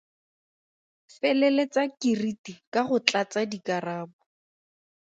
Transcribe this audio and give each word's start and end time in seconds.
Feleletsa 1.15 1.81
keriti 1.99 2.51
ka 2.73 2.81
go 2.87 2.97
tlatsa 3.07 3.41
dikarabo. 3.51 4.13